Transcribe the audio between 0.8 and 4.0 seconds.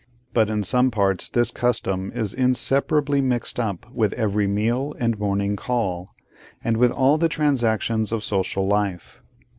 parts, this custom is inseparably mixed up